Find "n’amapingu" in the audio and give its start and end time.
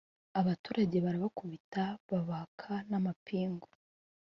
2.89-3.67